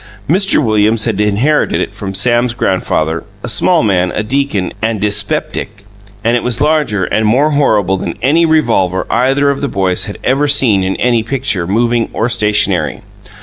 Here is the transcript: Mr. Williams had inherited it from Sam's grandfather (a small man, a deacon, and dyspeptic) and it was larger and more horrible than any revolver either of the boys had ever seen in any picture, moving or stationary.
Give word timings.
Mr. 0.27 0.63
Williams 0.65 1.05
had 1.05 1.21
inherited 1.21 1.79
it 1.79 1.93
from 1.93 2.15
Sam's 2.15 2.55
grandfather 2.55 3.23
(a 3.43 3.47
small 3.47 3.83
man, 3.83 4.11
a 4.15 4.23
deacon, 4.23 4.71
and 4.81 4.99
dyspeptic) 4.99 5.85
and 6.23 6.35
it 6.35 6.41
was 6.41 6.59
larger 6.59 7.05
and 7.05 7.27
more 7.27 7.51
horrible 7.51 7.97
than 7.97 8.17
any 8.19 8.43
revolver 8.43 9.05
either 9.11 9.51
of 9.51 9.61
the 9.61 9.67
boys 9.67 10.05
had 10.05 10.17
ever 10.23 10.47
seen 10.47 10.83
in 10.83 10.95
any 10.95 11.21
picture, 11.21 11.67
moving 11.67 12.09
or 12.13 12.29
stationary. 12.29 13.01